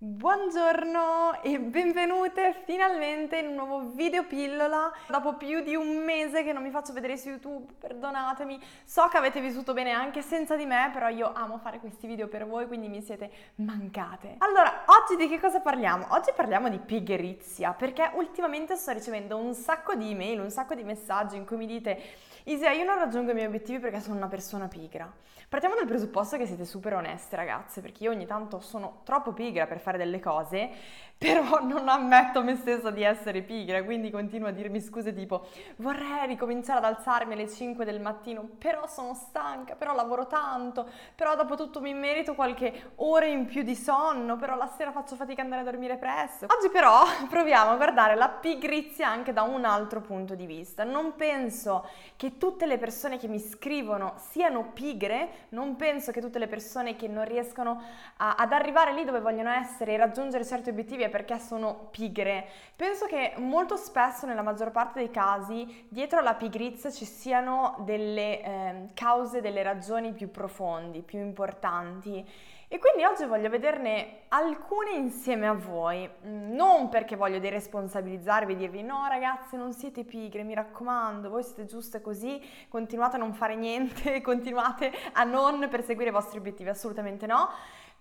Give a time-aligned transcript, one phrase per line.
[0.00, 4.92] Buongiorno e benvenute finalmente in un nuovo video pillola.
[5.08, 8.62] Dopo più di un mese che non mi faccio vedere su YouTube, perdonatemi.
[8.84, 12.28] So che avete vissuto bene anche senza di me, però io amo fare questi video
[12.28, 14.36] per voi, quindi mi siete mancate.
[14.38, 16.06] Allora, oggi di che cosa parliamo?
[16.10, 20.84] Oggi parliamo di pigrizia, perché ultimamente sto ricevendo un sacco di email, un sacco di
[20.84, 22.00] messaggi in cui mi dite
[22.44, 25.12] Isia, io non raggiungo i miei obiettivi perché sono una persona pigra.
[25.48, 29.66] Partiamo dal presupposto che siete super oneste ragazze, perché io ogni tanto sono troppo pigra
[29.66, 30.68] per fare delle cose,
[31.16, 36.26] però non ammetto me stessa di essere pigra, quindi continuo a dirmi scuse tipo vorrei
[36.26, 41.56] ricominciare ad alzarmi alle 5 del mattino, però sono stanca, però lavoro tanto, però dopo
[41.56, 45.46] tutto mi merito qualche ora in più di sonno, però la sera faccio fatica ad
[45.46, 46.46] andare a dormire presto.
[46.54, 50.84] Oggi però proviamo a guardare la pigrizia anche da un altro punto di vista.
[50.84, 56.38] Non penso che tutte le persone che mi scrivono siano pigre, non penso che tutte
[56.38, 57.82] le persone che non riescono
[58.16, 62.46] a, ad arrivare lì dove vogliono essere e raggiungere certi obiettivi è perché sono pigre.
[62.76, 68.42] Penso che molto spesso, nella maggior parte dei casi, dietro alla pigrizia ci siano delle
[68.42, 72.24] eh, cause, delle ragioni più profondi, più importanti.
[72.70, 78.56] E quindi oggi voglio vederne alcune insieme a voi, mm, non perché voglio deresponsabilizzarvi e
[78.56, 82.38] dirvi no ragazze non siete pigre, mi raccomando, voi siete giuste così,
[82.68, 87.48] continuate a non fare niente, continuate a non perseguire i vostri obiettivi, assolutamente no.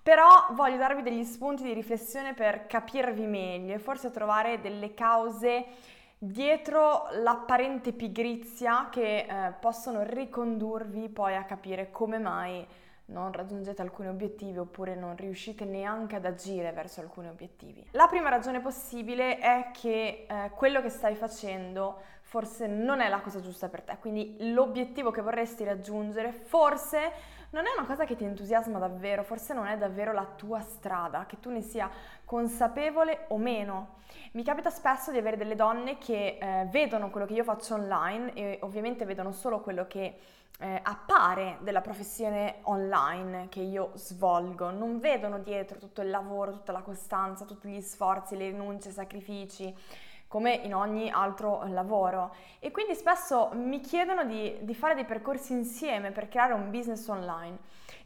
[0.03, 5.65] Però voglio darvi degli spunti di riflessione per capirvi meglio e forse trovare delle cause
[6.17, 12.67] dietro l'apparente pigrizia che eh, possono ricondurvi poi a capire come mai
[13.07, 17.85] non raggiungete alcuni obiettivi oppure non riuscite neanche ad agire verso alcuni obiettivi.
[17.91, 23.21] La prima ragione possibile è che eh, quello che stai facendo forse non è la
[23.21, 27.11] cosa giusta per te, quindi l'obiettivo che vorresti raggiungere forse
[27.51, 31.25] non è una cosa che ti entusiasma davvero, forse non è davvero la tua strada,
[31.25, 31.89] che tu ne sia
[32.25, 33.95] consapevole o meno.
[34.33, 38.33] Mi capita spesso di avere delle donne che eh, vedono quello che io faccio online
[38.33, 40.17] e ovviamente vedono solo quello che
[40.59, 46.71] eh, appare della professione online che io svolgo, non vedono dietro tutto il lavoro, tutta
[46.71, 49.73] la costanza, tutti gli sforzi, le rinunce, i sacrifici
[50.27, 52.33] come in ogni altro lavoro.
[52.59, 57.07] E quindi spesso mi chiedono di, di, fare dei percorsi insieme per creare un business
[57.07, 57.57] online.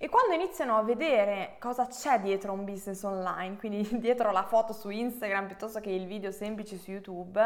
[0.03, 4.73] E quando iniziano a vedere cosa c'è dietro un business online, quindi dietro la foto
[4.73, 7.39] su Instagram piuttosto che il video semplice su YouTube,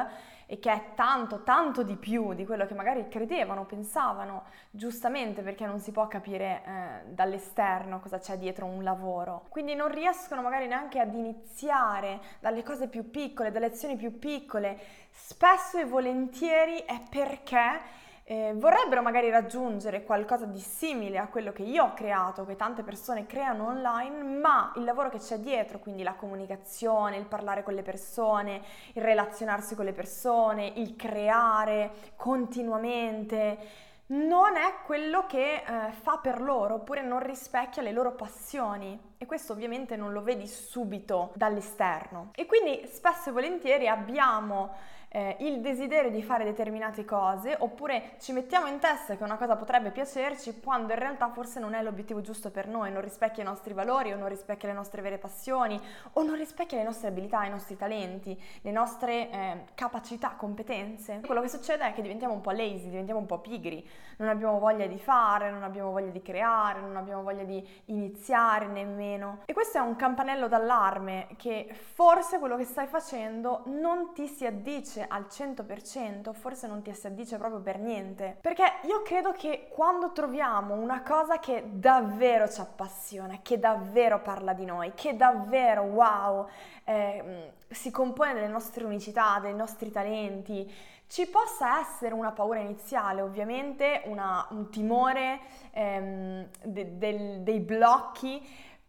[0.45, 5.65] e che è tanto, tanto di più di quello che magari credevano, pensavano, giustamente perché
[5.65, 9.47] non si può capire eh, dall'esterno cosa c'è dietro un lavoro.
[9.49, 14.79] Quindi non riescono magari neanche ad iniziare dalle cose più piccole, dalle azioni più piccole.
[15.11, 21.61] Spesso e volentieri è perché eh, vorrebbero magari raggiungere qualcosa di simile a quello che
[21.61, 26.01] io ho creato, che tante persone creano online, ma il lavoro che c'è dietro, quindi
[26.01, 28.63] la comunicazione, il parlare con le persone,
[28.93, 36.41] il relazionarsi con le persone, il creare continuamente, non è quello che eh, fa per
[36.41, 39.13] loro oppure non rispecchia le loro passioni.
[39.17, 42.31] E questo ovviamente non lo vedi subito dall'esterno.
[42.33, 44.73] E quindi spesso e volentieri abbiamo
[45.15, 49.55] eh, il desiderio di fare determinate cose oppure ci mettiamo in testa che una cosa
[49.55, 53.45] potrebbe piacerci quando in realtà forse non è l'obiettivo giusto per noi, non rispecchia i
[53.45, 55.79] nostri valori o non rispecchia le nostre vere passioni
[56.13, 61.21] o non rispecchia le nostre abilità, i nostri talenti, le nostre eh, capacità, competenze.
[61.25, 63.87] Quello che succede è che diventiamo un po' lazy, diventiamo un po' pigri,
[64.17, 68.67] non abbiamo voglia di fare, non abbiamo voglia di creare, non abbiamo voglia di iniziare
[68.67, 69.43] nemmeno.
[69.45, 74.45] E questo è un campanello d'allarme che forse quello che stai facendo non ti si
[74.45, 78.37] addice al 100%, forse non ti si addice proprio per niente.
[78.41, 84.53] Perché io credo che quando troviamo una cosa che davvero ci appassiona, che davvero parla
[84.53, 86.47] di noi, che davvero, wow,
[86.83, 90.71] eh, si compone delle nostre unicità, dei nostri talenti,
[91.07, 95.39] ci possa essere una paura iniziale, ovviamente una, un timore
[95.71, 98.41] ehm, de, de, dei blocchi,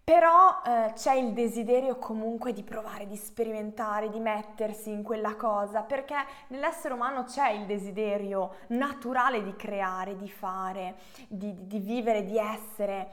[0.09, 5.82] però eh, c'è il desiderio comunque di provare, di sperimentare, di mettersi in quella cosa,
[5.82, 6.14] perché
[6.50, 10.94] nell'essere umano c'è il desiderio naturale di creare, di fare,
[11.26, 13.08] di, di vivere, di essere.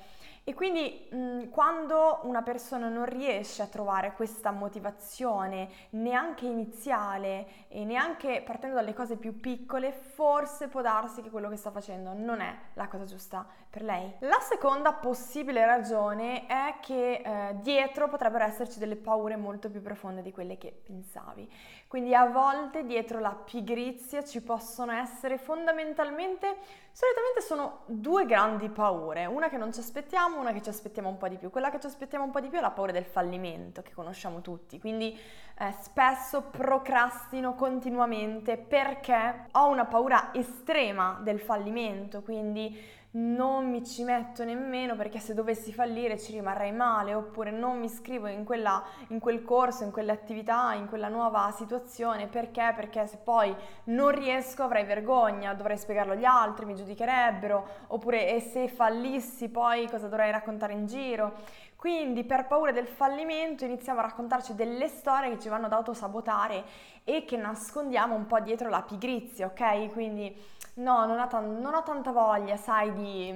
[0.45, 7.86] E quindi mh, quando una persona non riesce a trovare questa motivazione neanche iniziale e
[7.86, 12.42] neanche partendo dalle cose più piccole, forse può darsi che quello che sta facendo non
[12.42, 14.16] è la cosa giusta per lei.
[14.19, 20.22] La seconda possibile ragione è che eh, dietro potrebbero esserci delle paure molto più profonde
[20.22, 21.50] di quelle che pensavi.
[21.94, 26.57] Quindi a volte dietro la pigrizia ci possono essere fondamentalmente,
[26.92, 31.18] solitamente sono due grandi paure, una che non ci aspettiamo, una che ci aspettiamo un
[31.18, 31.51] po' di più.
[31.51, 34.42] Quella che ci aspettiamo un po' di più è la paura del fallimento, che conosciamo
[34.42, 34.80] tutti.
[34.80, 35.16] Quindi
[35.60, 42.75] eh, spesso procrastino continuamente perché ho una paura estrema del fallimento, quindi
[43.15, 47.86] non mi ci metto nemmeno perché se dovessi fallire ci rimarrei male, oppure non mi
[47.86, 52.74] iscrivo in, quella, in quel corso, in quell'attività, in quella nuova situazione, perché?
[52.75, 53.56] Perché se poi
[53.86, 59.88] non riesco avrei vergogna, dovrei spiegarlo agli altri, mi giudicherebbero, oppure e se fallissi poi
[59.89, 61.33] cosa dovrei raccontare in giro.
[61.75, 66.63] Quindi per paura del fallimento iniziamo a raccontarci delle storie che ci vanno ad autosabotare
[67.04, 69.92] e che nascondiamo un po' dietro la pigrizia, ok?
[69.92, 70.33] Quindi
[70.75, 73.34] no, non ho, tan- non ho tanta voglia, sai, di,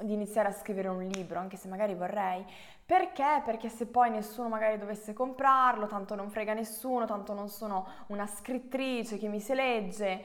[0.00, 2.44] di iniziare a scrivere un libro, anche se magari vorrei.
[2.84, 3.42] Perché?
[3.44, 8.26] Perché se poi nessuno magari dovesse comprarlo, tanto non frega nessuno, tanto non sono una
[8.26, 10.24] scrittrice che mi si legge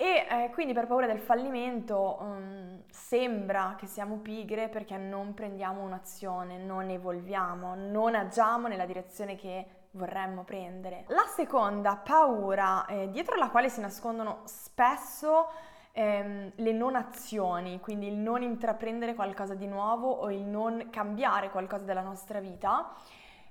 [0.00, 5.82] e eh, quindi per paura del fallimento um, sembra che siamo pigre perché non prendiamo
[5.82, 11.02] un'azione, non evolviamo, non agiamo nella direzione che vorremmo prendere.
[11.08, 15.48] La seconda paura eh, dietro la quale si nascondono spesso
[15.98, 21.50] ehm, le non azioni, quindi il non intraprendere qualcosa di nuovo o il non cambiare
[21.50, 22.94] qualcosa della nostra vita,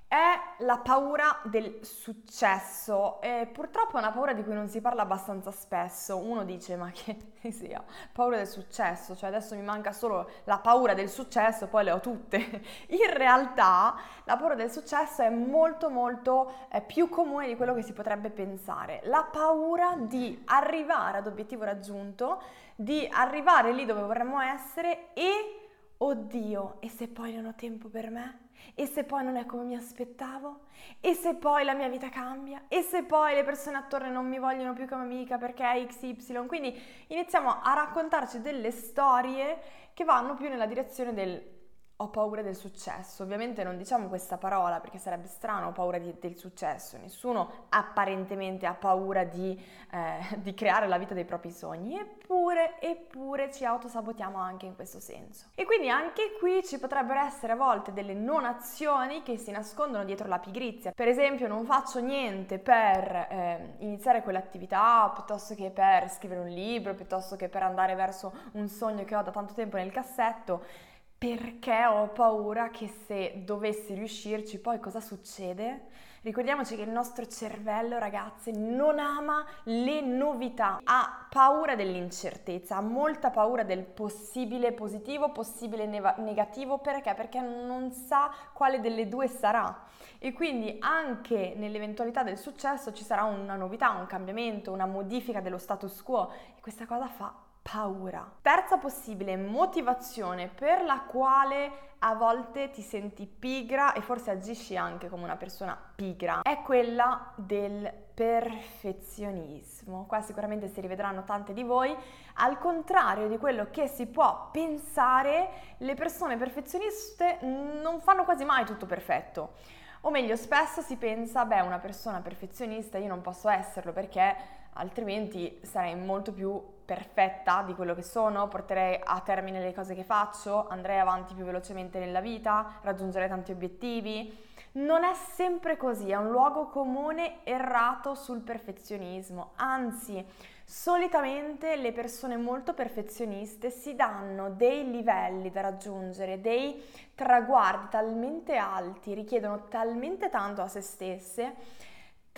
[0.08, 5.02] è la paura del successo e purtroppo è una paura di cui non si parla
[5.02, 6.16] abbastanza spesso.
[6.16, 10.94] Uno dice ma che sia, paura del successo, cioè adesso mi manca solo la paura
[10.94, 12.38] del successo, poi le ho tutte.
[12.88, 17.82] In realtà la paura del successo è molto molto è più comune di quello che
[17.82, 19.02] si potrebbe pensare.
[19.04, 22.40] La paura di arrivare ad obiettivo raggiunto,
[22.74, 25.68] di arrivare lì dove vorremmo essere e
[25.98, 28.47] oddio, e se poi non ho tempo per me?
[28.74, 30.66] E se poi non è come mi aspettavo?
[31.00, 32.64] E se poi la mia vita cambia?
[32.68, 36.46] E se poi le persone attorno non mi vogliono più come amica perché è XY?
[36.46, 39.58] Quindi iniziamo a raccontarci delle storie
[39.94, 41.57] che vanno più nella direzione del
[42.00, 43.24] ho paura del successo.
[43.24, 46.96] Ovviamente non diciamo questa parola perché sarebbe strano, ho paura di, del successo.
[46.96, 49.60] Nessuno apparentemente ha paura di,
[49.90, 55.00] eh, di, creare la vita dei propri sogni, eppure, eppure ci autosabotiamo anche in questo
[55.00, 55.46] senso.
[55.56, 60.04] E quindi anche qui ci potrebbero essere a volte delle non azioni che si nascondono
[60.04, 60.92] dietro la pigrizia.
[60.92, 66.94] Per esempio non faccio niente per eh, iniziare quell'attività, piuttosto che per scrivere un libro,
[66.94, 70.86] piuttosto che per andare verso un sogno che ho da tanto tempo nel cassetto
[71.18, 75.86] perché ho paura che se dovessi riuscirci poi cosa succede?
[76.22, 83.30] Ricordiamoci che il nostro cervello, ragazze, non ama le novità, ha paura dell'incertezza, ha molta
[83.30, 87.14] paura del possibile positivo, possibile neva- negativo, perché?
[87.14, 89.86] Perché non sa quale delle due sarà.
[90.18, 95.58] E quindi anche nell'eventualità del successo ci sarà una novità, un cambiamento, una modifica dello
[95.58, 98.30] status quo e questa cosa fa paura.
[98.40, 105.08] Terza possibile motivazione per la quale a volte ti senti pigra e forse agisci anche
[105.08, 110.06] come una persona pigra è quella del perfezionismo.
[110.06, 111.94] Qua sicuramente si rivedranno tante di voi.
[112.34, 115.48] Al contrario di quello che si può pensare,
[115.78, 119.54] le persone perfezioniste non fanno quasi mai tutto perfetto.
[120.02, 124.36] O meglio, spesso si pensa, beh, una persona perfezionista io non posso esserlo perché
[124.78, 130.04] altrimenti sarei molto più perfetta di quello che sono, porterei a termine le cose che
[130.04, 134.46] faccio, andrei avanti più velocemente nella vita, raggiungerei tanti obiettivi.
[134.70, 140.24] Non è sempre così, è un luogo comune errato sul perfezionismo, anzi,
[140.64, 146.82] solitamente le persone molto perfezioniste si danno dei livelli da raggiungere, dei
[147.14, 151.54] traguardi talmente alti, richiedono talmente tanto a se stesse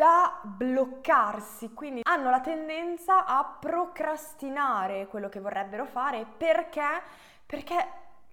[0.00, 7.02] da bloccarsi, quindi hanno la tendenza a procrastinare quello che vorrebbero fare perché?
[7.44, 7.74] Perché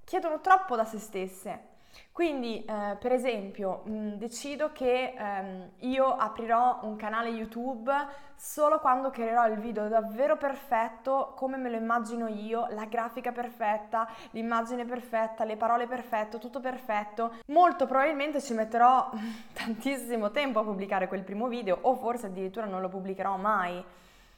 [0.06, 1.77] chiedono troppo da se stesse.
[2.12, 7.92] Quindi, eh, per esempio, mh, mm, decido che ehm, io aprirò un canale YouTube
[8.36, 14.08] solo quando creerò il video davvero perfetto, come me lo immagino io, la grafica perfetta,
[14.32, 17.34] l'immagine perfetta, le parole perfette, tutto perfetto.
[17.48, 19.12] Molto probabilmente ci metterò
[19.54, 23.84] tantissimo tempo a pubblicare quel primo video o forse addirittura non lo pubblicherò mai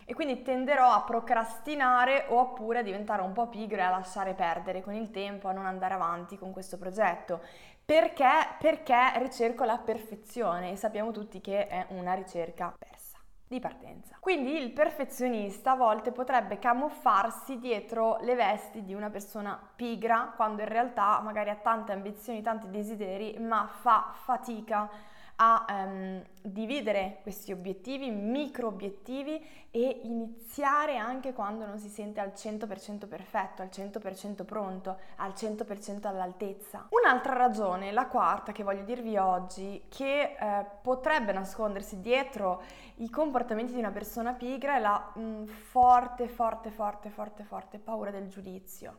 [0.09, 4.81] e quindi tenderò a procrastinare oppure a diventare un po' pigra e a lasciare perdere
[4.81, 7.41] con il tempo, a non andare avanti con questo progetto.
[7.85, 8.55] Perché?
[8.57, 13.19] Perché ricerco la perfezione e sappiamo tutti che è una ricerca persa.
[13.47, 14.17] di partenza.
[14.19, 20.63] Quindi il perfezionista a volte potrebbe camuffarsi dietro le vesti di una persona pigra, quando
[20.63, 24.89] in realtà magari ha tante ambizioni, tanti desideri, ma fa fatica
[25.41, 29.41] a um, dividere questi obiettivi, micro obiettivi
[29.71, 36.07] e iniziare anche quando non si sente al 100% perfetto, al 100% pronto, al 100%
[36.07, 36.87] all'altezza.
[36.89, 42.61] Un'altra ragione, la quarta che voglio dirvi oggi, che eh, potrebbe nascondersi dietro
[42.95, 48.11] i comportamenti di una persona pigra è la mh, forte, forte, forte, forte, forte paura
[48.11, 48.97] del giudizio.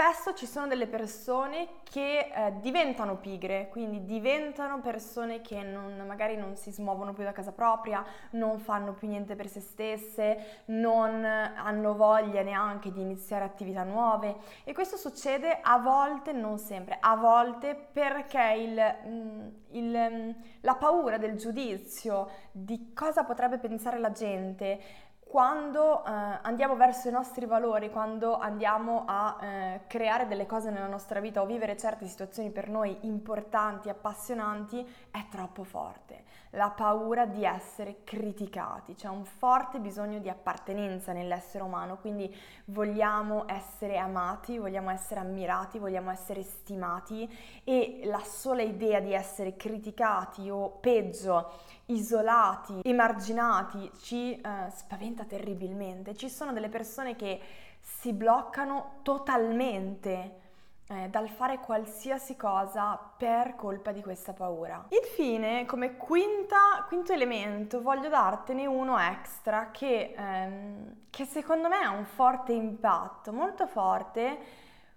[0.00, 6.36] Spesso ci sono delle persone che eh, diventano pigre, quindi diventano persone che non, magari
[6.36, 11.24] non si smuovono più da casa propria, non fanno più niente per se stesse, non
[11.24, 14.36] hanno voglia neanche di iniziare attività nuove.
[14.62, 20.76] E questo succede a volte, non sempre, a volte perché il, mm, il, mm, la
[20.76, 27.44] paura del giudizio, di cosa potrebbe pensare la gente, quando eh, andiamo verso i nostri
[27.44, 32.50] valori, quando andiamo a eh, creare delle cose nella nostra vita o vivere certe situazioni
[32.50, 36.24] per noi importanti, appassionanti, è troppo forte.
[36.52, 42.34] La paura di essere criticati, c'è un forte bisogno di appartenenza nell'essere umano, quindi
[42.66, 47.30] vogliamo essere amati, vogliamo essere ammirati, vogliamo essere stimati
[47.64, 51.50] e la sola idea di essere criticati o peggio,
[51.86, 56.14] isolati, emarginati, ci eh, spaventa terribilmente.
[56.14, 57.40] Ci sono delle persone che
[57.80, 60.46] si bloccano totalmente
[60.90, 64.86] eh, dal fare qualsiasi cosa per colpa di questa paura.
[64.88, 71.90] Infine, come quinta, quinto elemento, voglio dartene uno extra che, ehm, che secondo me ha
[71.90, 74.38] un forte impatto, molto forte,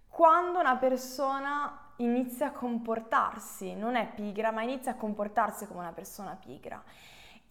[0.08, 5.94] quando una persona inizia a comportarsi, non è pigra, ma inizia a comportarsi come una
[5.94, 6.82] persona pigra.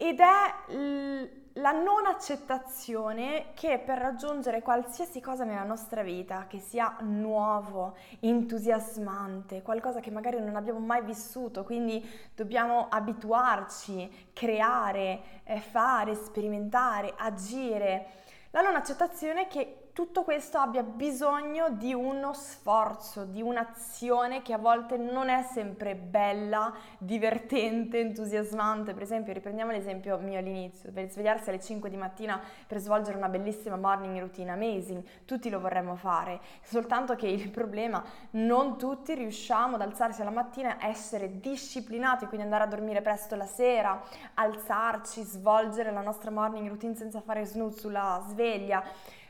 [0.03, 1.29] Ed è l-
[1.61, 9.61] la non accettazione che per raggiungere qualsiasi cosa nella nostra vita, che sia nuovo, entusiasmante,
[9.61, 12.03] qualcosa che magari non abbiamo mai vissuto, quindi
[12.33, 18.07] dobbiamo abituarci, creare, eh, fare, sperimentare, agire.
[18.49, 24.57] La non accettazione che tutto questo abbia bisogno di uno sforzo, di un'azione che a
[24.57, 28.93] volte non è sempre bella, divertente, entusiasmante.
[28.93, 33.27] Per esempio, riprendiamo l'esempio mio all'inizio, per svegliarsi alle 5 di mattina per svolgere una
[33.27, 39.75] bellissima morning routine, amazing, tutti lo vorremmo fare, soltanto che il problema non tutti riusciamo
[39.75, 44.01] ad alzarsi alla mattina, essere disciplinati, quindi andare a dormire presto la sera,
[44.35, 48.83] alzarci, svolgere la nostra morning routine senza fare snooze sulla sveglia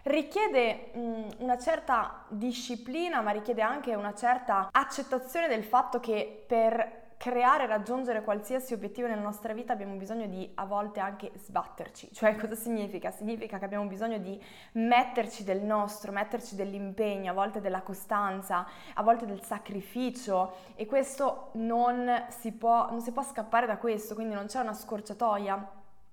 [0.03, 6.99] richiede mh, una certa disciplina, ma richiede anche una certa accettazione del fatto che per
[7.21, 12.09] creare e raggiungere qualsiasi obiettivo nella nostra vita abbiamo bisogno di a volte anche sbatterci.
[12.11, 13.11] Cioè cosa significa?
[13.11, 18.65] Significa che abbiamo bisogno di metterci del nostro, metterci dell'impegno, a volte della costanza,
[18.95, 24.15] a volte del sacrificio e questo non si può, non si può scappare da questo,
[24.15, 25.69] quindi non c'è una scorciatoia.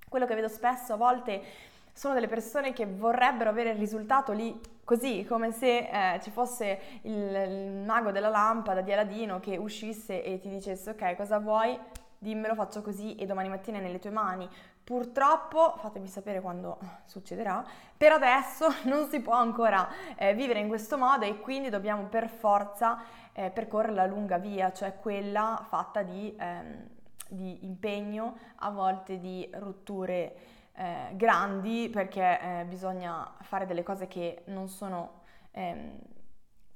[0.06, 1.42] Quello che vedo spesso a volte
[1.98, 7.00] sono delle persone che vorrebbero avere il risultato lì così, come se eh, ci fosse
[7.02, 11.76] il, il, mago della lampada di Aladino che uscisse e ti dicesse ok cosa vuoi,
[12.16, 14.48] dimmelo, faccio così e domani mattina è nelle tue mani.
[14.84, 20.96] Purtroppo, fatemi sapere quando succederà, per adesso non si può ancora eh, vivere in questo
[20.96, 23.02] modo e quindi dobbiamo per forza
[23.32, 26.88] eh, percorrere la lunga via, cioè quella fatta di, ehm,
[27.26, 34.42] di impegno, a volte di rotture eh, grandi perché eh, bisogna fare delle cose che
[34.46, 35.98] non sono ehm,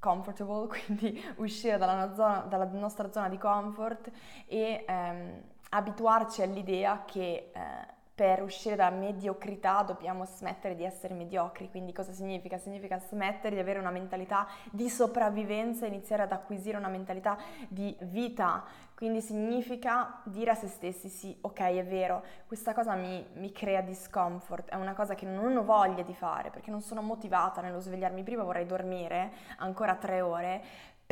[0.01, 4.11] comfortable, quindi uscire dalla, zona, dalla, nostra zona di comfort
[4.47, 11.71] e ehm, abituarci all'idea che eh, per uscire dalla mediocrità dobbiamo smettere di essere mediocri.
[11.71, 12.59] Quindi cosa significa?
[12.59, 17.39] Significa smettere di avere una mentalità di sopravvivenza e iniziare ad acquisire una mentalità
[17.69, 18.65] di vita.
[18.95, 23.81] Quindi significa dire a se stessi sì, ok, è vero, questa cosa mi, mi crea
[23.81, 27.81] discomfort, è una cosa che non ho voglia di fare perché non sono motivata nello
[27.81, 30.63] svegliarmi prima, vorrei dormire ancora tre ore,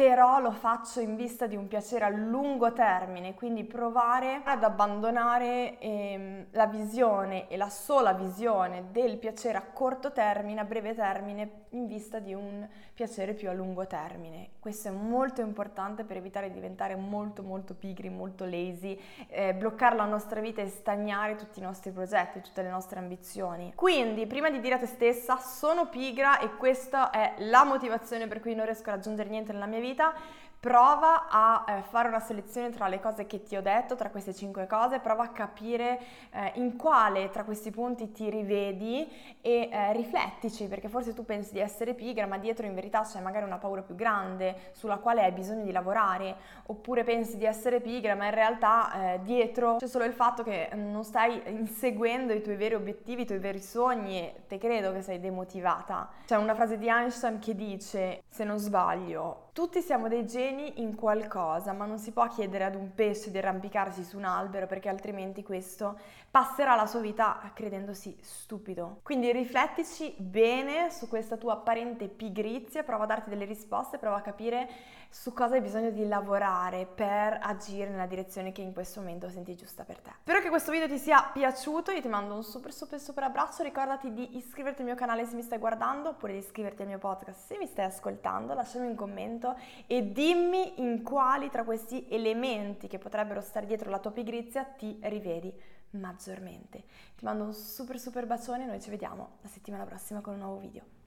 [0.00, 5.78] però lo faccio in vista di un piacere a lungo termine, quindi provare ad abbandonare
[5.78, 11.66] ehm, la visione e la sola visione del piacere a corto termine, a breve termine,
[11.70, 14.52] in vista di un piacere più a lungo termine.
[14.58, 19.96] Questo è molto importante per evitare di diventare molto molto pigri, molto lazy, eh, bloccare
[19.96, 23.72] la nostra vita e stagnare tutti i nostri progetti, tutte le nostre ambizioni.
[23.74, 28.40] Quindi, prima di dire a te stessa sono pigra e questa è la motivazione per
[28.40, 30.12] cui non riesco a raggiungere niente nella mia vita, vita,
[30.60, 34.34] prova a eh, fare una selezione tra le cose che ti ho detto, tra queste
[34.34, 35.98] cinque cose, prova a capire
[36.32, 39.08] eh, in quale tra questi punti ti rivedi
[39.40, 43.20] e eh, riflettici, perché forse tu pensi di essere pigra, ma dietro in verità c'è
[43.20, 47.80] magari una paura più grande sulla quale hai bisogno di lavorare, oppure pensi di essere
[47.80, 52.56] pigra, ma in realtà dietro c'è solo il fatto che non stai inseguendo i tuoi
[52.56, 56.10] veri obiettivi, i tuoi veri sogni e te credo che sei demotivata.
[56.26, 60.94] C'è una frase di Einstein che dice, se non sbaglio, tutti siamo dei geni in
[60.94, 64.88] qualcosa, ma non si può chiedere ad un pesce di arrampicarsi su un albero perché
[64.88, 65.98] altrimenti questo
[66.30, 69.00] passerà la sua vita credendosi stupido.
[69.02, 74.22] Quindi riflettici bene su questa tua apparente pigrizia, prova a darti delle risposte, prova a
[74.22, 74.68] capire
[75.12, 79.56] su cosa hai bisogno di lavorare per agire nella direzione che in questo momento senti
[79.56, 80.10] giusta per te.
[80.20, 83.64] Spero che questo video ti sia piaciuto, io ti mando un super super super abbraccio,
[83.64, 86.98] ricordati di iscriverti al mio canale se mi stai guardando oppure di iscriverti al mio
[86.98, 89.39] podcast se mi stai ascoltando, lasciami un commento
[89.86, 94.98] e dimmi in quali tra questi elementi che potrebbero stare dietro la tua pigrizia ti
[95.02, 95.52] rivedi
[95.90, 96.84] maggiormente.
[97.16, 100.40] Ti mando un super super bacione e noi ci vediamo la settimana prossima con un
[100.40, 100.99] nuovo video.